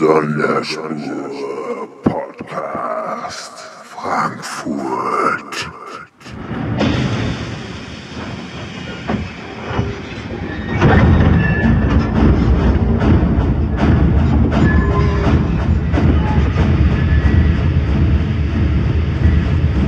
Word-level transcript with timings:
Sonderspur 0.00 1.86
Podcast 2.02 3.56
Frankfurt. 3.84 5.52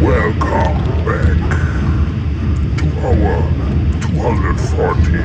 Welcome 0.02 0.76
back 1.06 1.40
to 2.76 2.86
our 3.00 3.40
240 4.12 5.24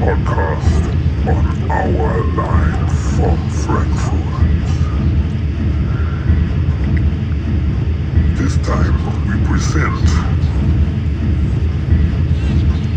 podcast 0.00 0.82
on 1.28 1.44
our 1.70 2.24
line 2.32 2.81
time 8.72 8.96
we 9.28 9.34
present 9.46 10.06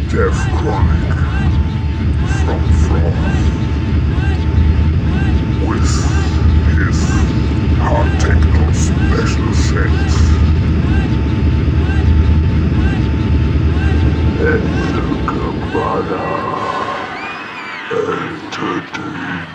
Jeff 0.09 0.37
Chronic 0.57 1.17
from 2.39 2.61
France 2.85 3.43
with 5.67 5.89
his 6.77 6.99
hard 7.83 8.11
techno 8.21 8.63
special 8.71 9.51
set. 9.67 9.95
El 14.51 14.65
Cabana 15.27 16.25
Entertainment. 17.91 19.54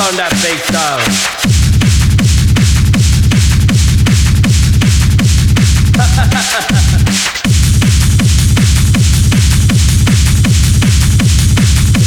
Turn 0.00 0.16
that 0.16 0.32
bass 0.40 0.64
down. 0.72 0.96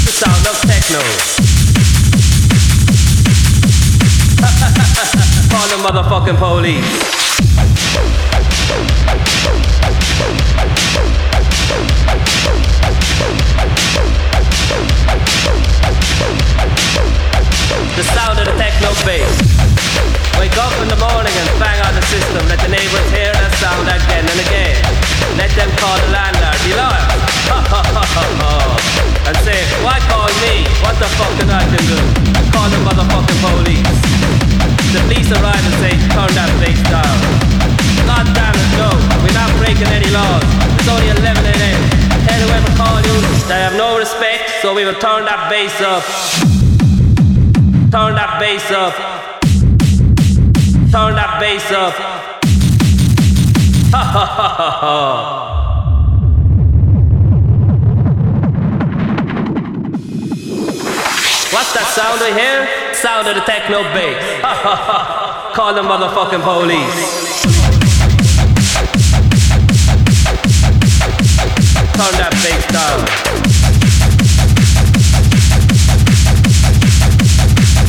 the 0.02 0.12
sound 0.12 0.42
of 0.48 0.58
techno. 0.66 1.02
Call 5.52 5.68
the 5.70 5.78
motherfucking 5.86 6.38
police. 6.40 7.13
The 31.18 31.46
I 31.54 31.64
can 31.70 31.84
do? 31.86 32.00
Call 32.50 32.68
the 32.70 32.80
motherfucking 32.82 33.40
police. 33.44 33.94
The 34.94 35.00
police 35.06 35.30
arrive 35.34 35.62
and 35.62 35.76
say, 35.82 35.94
turn 36.14 36.32
that 36.38 36.52
bass 36.62 36.80
down. 36.90 37.18
God 38.06 38.26
damn 38.34 38.56
it, 38.56 38.70
no. 38.78 38.90
We're 39.22 39.38
not 39.38 39.50
breaking 39.58 39.90
any 39.90 40.10
laws. 40.10 40.44
It's 40.78 40.90
only 40.90 41.10
11 41.10 41.46
a.m. 41.46 41.82
Tell 42.26 42.40
whoever 42.46 42.72
call 42.78 42.98
you, 43.02 43.18
they 43.48 43.62
have 43.62 43.76
no 43.76 43.98
respect, 43.98 44.62
so 44.62 44.74
we 44.74 44.86
will 44.86 44.98
turn 44.98 45.26
that 45.26 45.50
bass 45.50 45.80
up. 45.82 46.04
Turn 47.92 48.16
that 48.16 48.40
bass 48.40 48.72
up. 48.72 48.94
Turn 50.92 51.16
that 51.16 51.38
bass 51.40 51.72
up. 51.72 51.94
Ha 53.94 54.04
ha 54.04 54.26
ha 54.26 54.48
ha 54.58 54.72
ha. 54.82 55.43
Sound 61.94 62.22
I 62.24 62.32
hear? 62.34 62.66
Sound 62.96 63.28
of 63.28 63.36
the 63.36 63.42
techno 63.42 63.84
bass. 63.94 64.42
Call 65.54 65.76
the 65.76 65.84
motherfucking 65.84 66.42
police. 66.42 67.22
Turn 71.94 72.14
that 72.18 72.34
bass 72.42 72.66
down. 72.74 73.06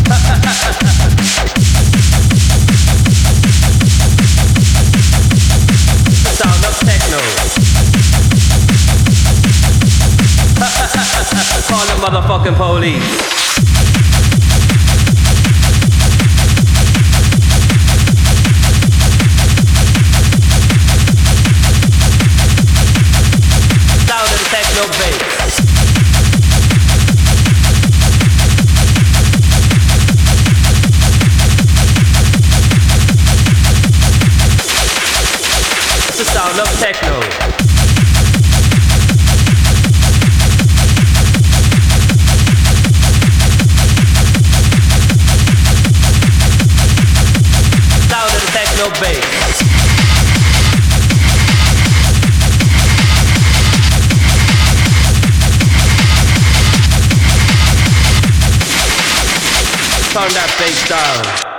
Sound 6.36 6.64
of 6.68 6.76
techno. 6.84 7.24
Call 11.68 11.84
the 11.86 11.94
motherfucking 12.04 12.56
police. 12.56 13.43
Turn 60.66 61.22
that 61.24 61.53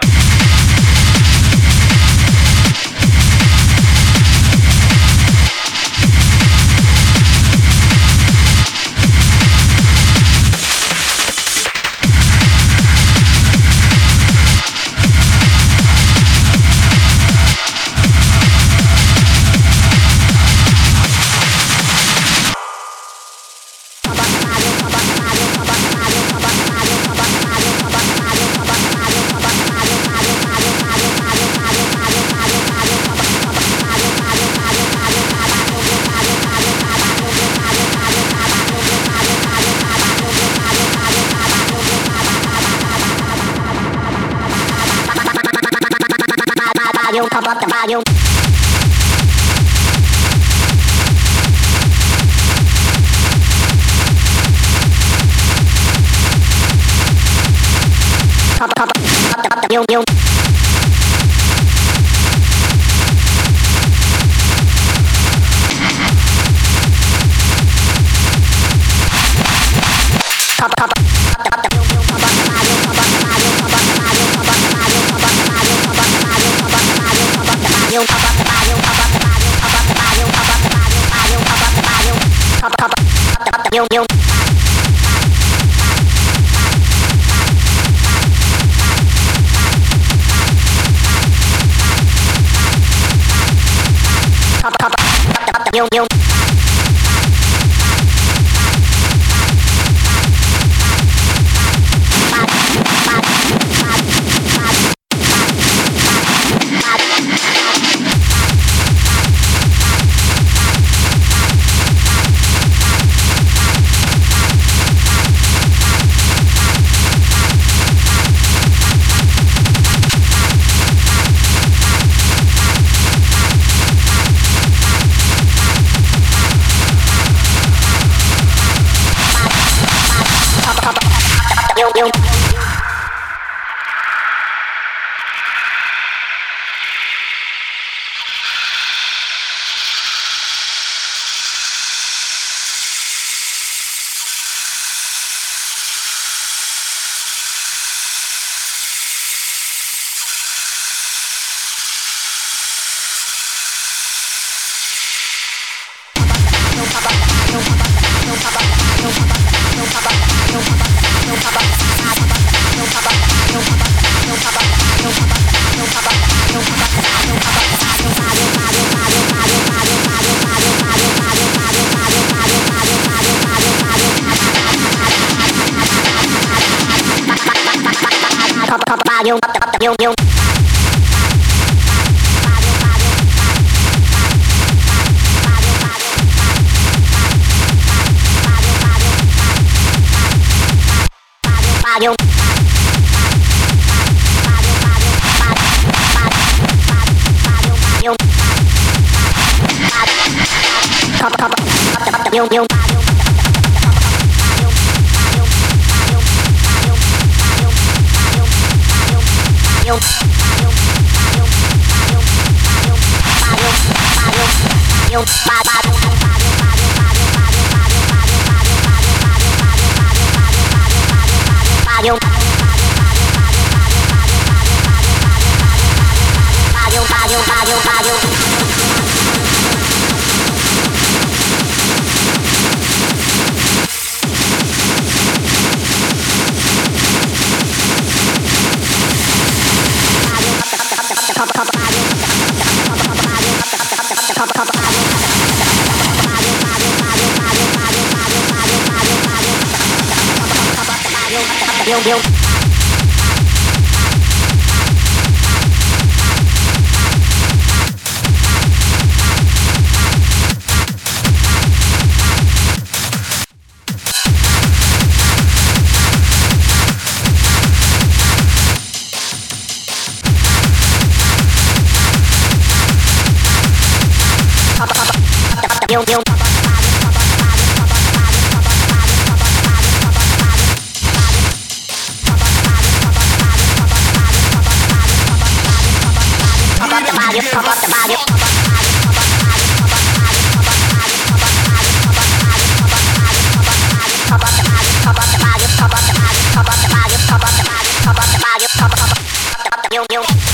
you, 299.95 300.05
you. 300.11 300.44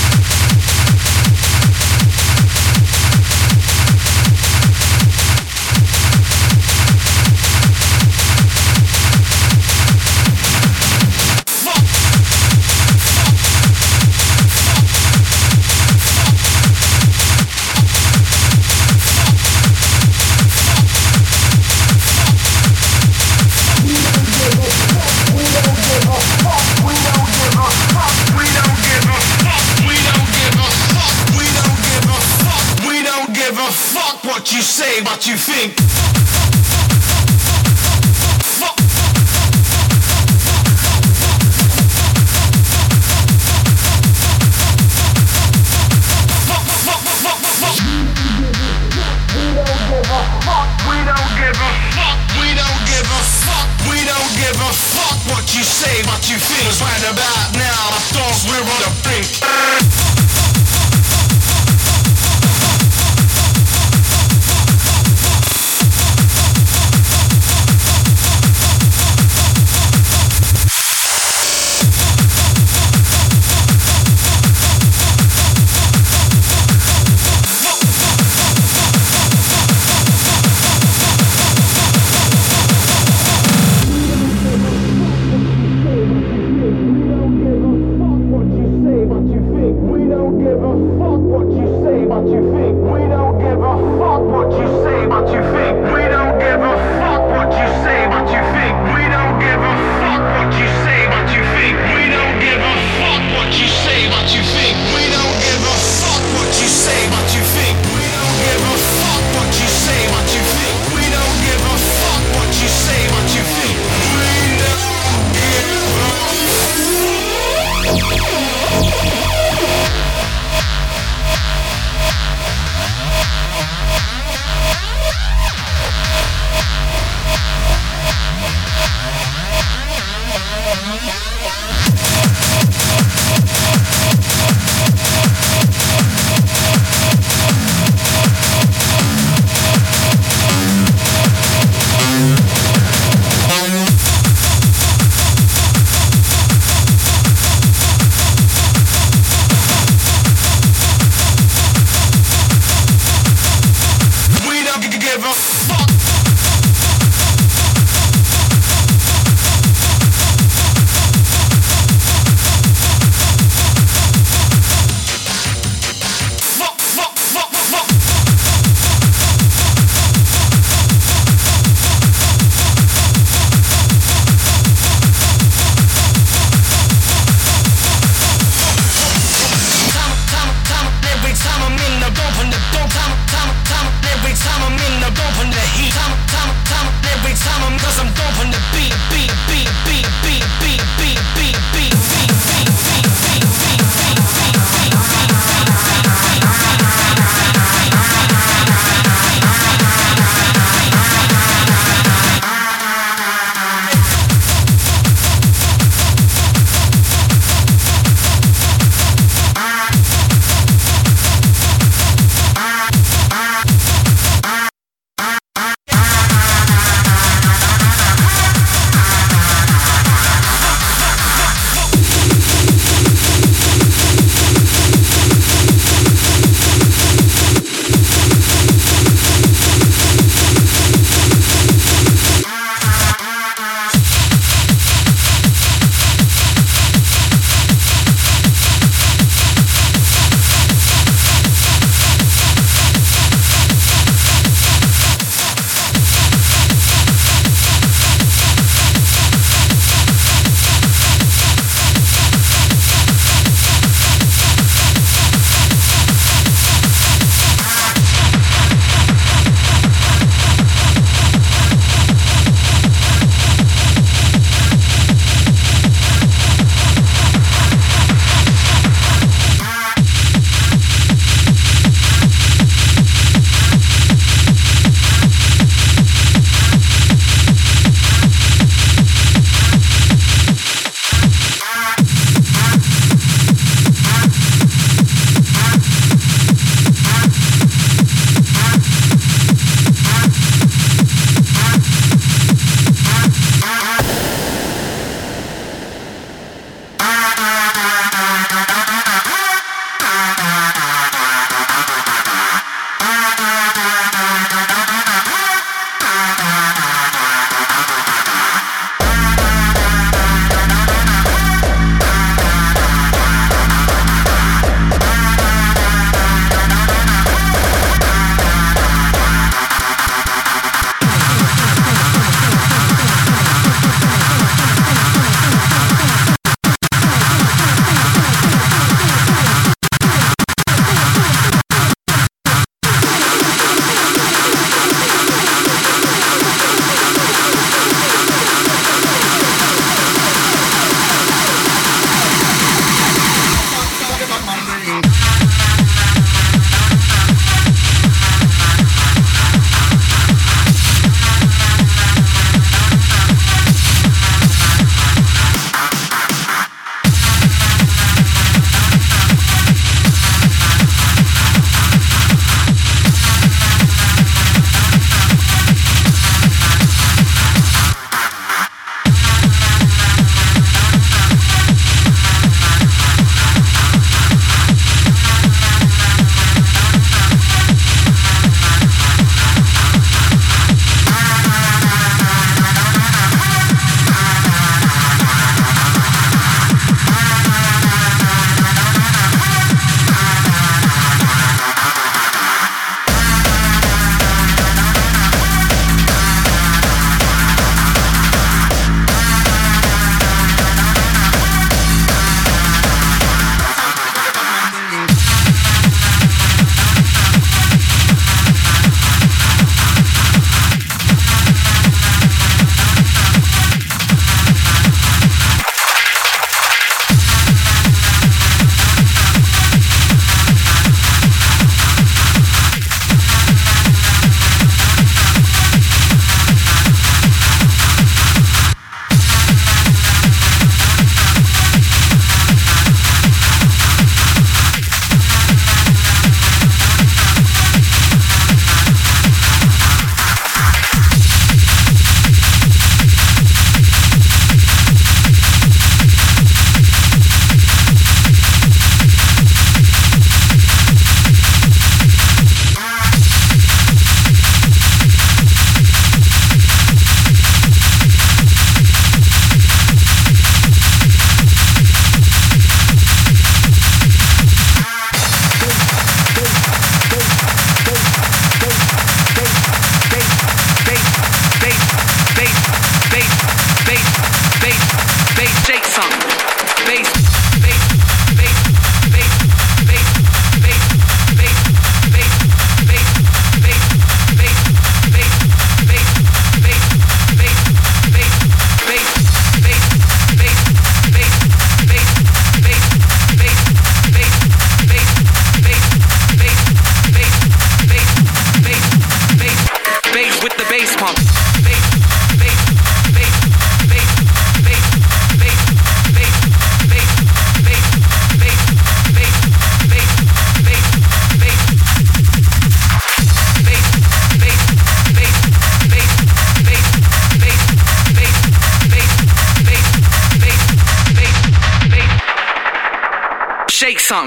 With 524.11 524.19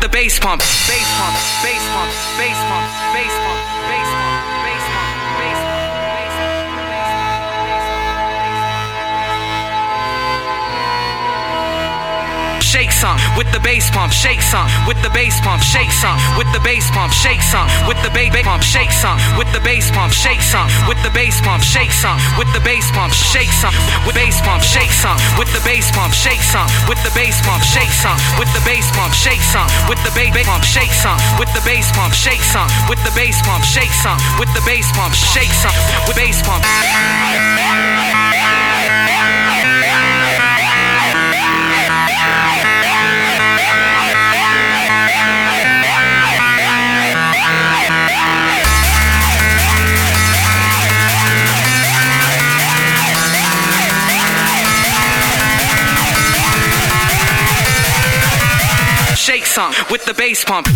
the 0.00 0.08
pump, 0.38 0.62
pump, 1.18 1.34
pump, 1.90 2.12
bass 2.38 2.56
pump, 2.68 2.99
with 13.40 13.48
the 13.56 13.60
bass 13.64 13.88
pump, 13.88 14.12
shake 14.12 14.44
some 14.44 14.68
with 14.84 15.00
the 15.00 15.08
bass 15.16 15.40
pump, 15.40 15.64
shake 15.64 15.88
some 15.88 16.12
with 16.36 16.44
the 16.52 16.60
bass 16.60 16.92
pump, 16.92 17.08
shake 17.08 17.40
some 17.40 17.64
with 17.88 17.96
the 18.04 18.12
bass 18.12 18.28
pump, 18.44 18.60
shake 18.60 18.92
some 18.92 19.16
with 19.40 19.48
the 19.56 19.60
bass 19.64 19.88
pump, 19.96 20.12
shake 20.12 20.44
some 20.44 20.68
with 20.84 21.00
the 21.00 21.08
bass 21.16 21.40
pump, 21.40 21.64
shake 21.64 21.88
some 21.88 22.20
with 22.36 22.52
the 22.52 22.60
bass 22.60 22.92
pump, 22.92 23.16
shake 23.16 23.48
some 23.48 23.72
with 24.04 24.12
bass 24.12 24.36
pump, 24.44 24.60
shake 24.60 24.92
some 24.92 25.16
with 25.40 25.48
the 25.56 25.62
bass 25.64 25.88
pump, 25.96 26.12
shake 26.12 26.44
some 26.52 26.68
with 26.84 27.00
the 27.00 27.08
bass 27.16 27.40
pump, 27.40 27.64
shake 27.64 27.88
some 27.96 28.12
with 28.36 28.52
the 28.52 28.60
bass 28.68 28.92
pump, 28.92 29.12
shake 29.16 29.40
some 29.40 29.64
with 29.88 29.96
the 30.04 30.12
bass 30.12 30.36
pump, 30.44 30.60
shake 30.60 30.92
some 30.92 31.16
with 31.40 31.48
the 31.56 31.64
bass 31.64 31.88
pump, 31.96 32.12
shake 32.12 32.44
some 32.44 32.68
with 32.92 33.00
the 33.08 33.12
bass 33.16 33.40
pump, 33.40 33.64
shake 33.64 33.94
some 34.04 34.20
with 34.36 34.52
the 34.52 34.62
bass 34.68 34.92
pump, 34.92 35.16
shake 35.16 35.54
some 35.56 35.72
with 36.04 36.12
bass 36.12 36.44
pump. 36.44 36.60
With 59.90 60.06
the 60.06 60.14
bass 60.14 60.42
pump. 60.42 60.68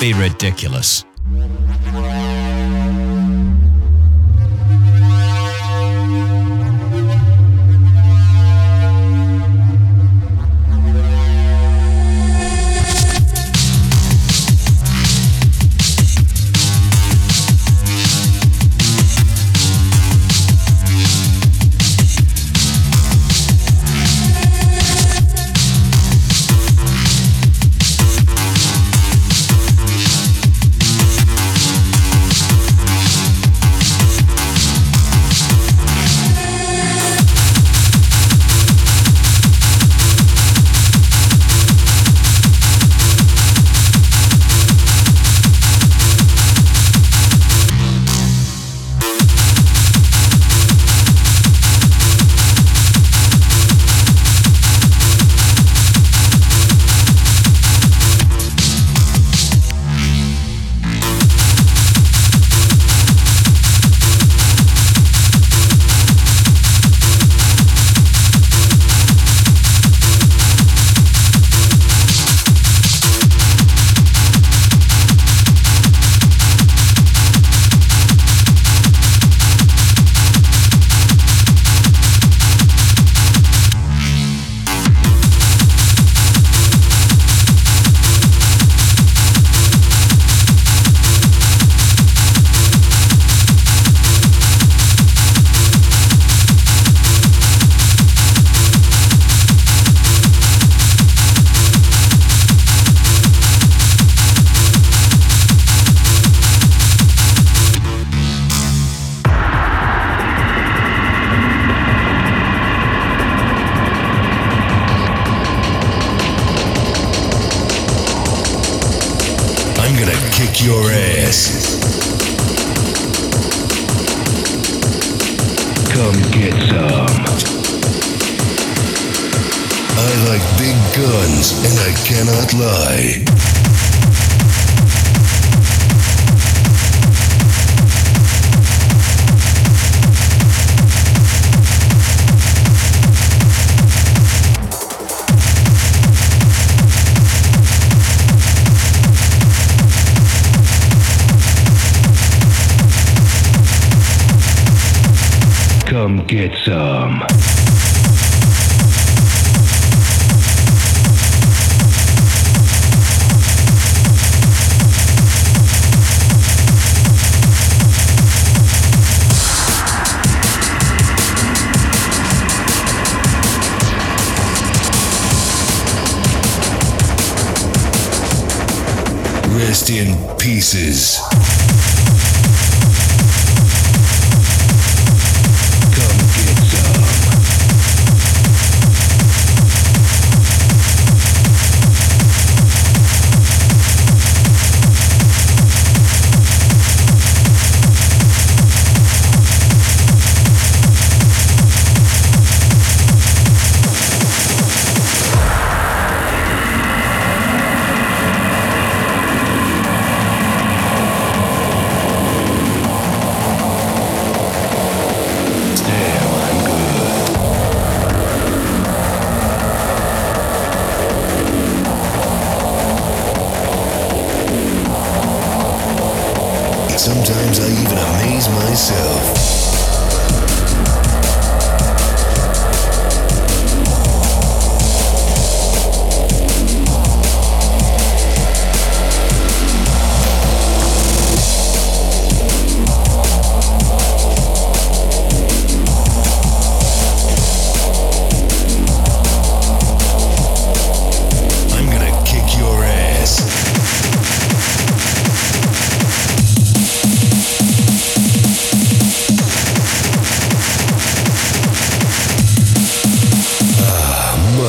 Be 0.00 0.12
ridiculous. 0.12 0.95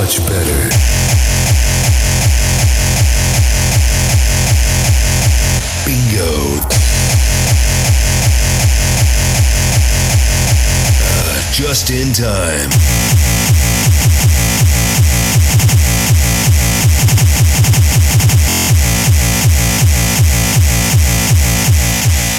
Much 0.08 0.20
better. 0.20 0.70
Bingo. 5.86 6.62
Ah, 11.04 11.50
just 11.52 11.90
in 11.90 12.14
time. 12.14 12.70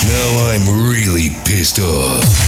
Now 0.09 0.53
I'm 0.53 0.89
really 0.89 1.28
pissed 1.45 1.78
off. 1.81 2.48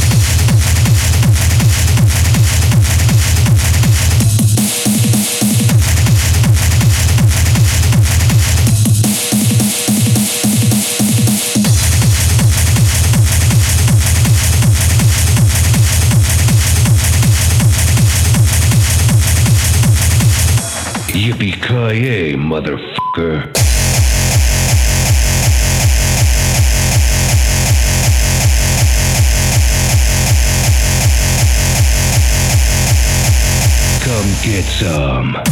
Some. 34.80 35.49